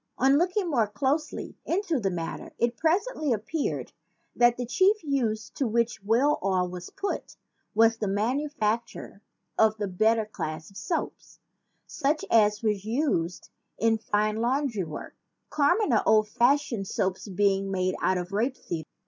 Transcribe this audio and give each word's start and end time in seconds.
On 0.17 0.39
looking 0.39 0.67
more 0.67 0.87
closely 0.87 1.59
into 1.63 1.99
the 1.99 2.09
matter, 2.09 2.53
it 2.57 2.75
presently 2.75 3.31
appeared 3.31 3.93
that 4.35 4.57
the 4.57 4.65
chief 4.65 5.03
use 5.03 5.51
to 5.51 5.67
which 5.67 6.03
whale 6.03 6.39
oil 6.43 6.67
was 6.67 6.89
put 6.89 7.35
was 7.75 7.97
the 7.97 8.07
manufacture 8.07 9.21
of 9.59 9.77
the 9.77 9.87
better 9.87 10.25
class 10.25 10.71
of 10.71 10.77
soap, 10.77 11.13
such 11.85 12.25
as 12.31 12.63
was 12.63 12.83
used 12.83 13.51
in 13.77 13.99
fine 13.99 14.37
laundry 14.37 14.83
work, 14.85 15.15
commoner 15.51 16.01
old 16.07 16.27
fash 16.27 16.71
ioned 16.71 16.87
soap 16.87 17.17
being 17.35 17.69
made 17.69 17.93
out 18.01 18.17
of 18.17 18.31
rape 18.31 18.57
seed. 18.57 18.87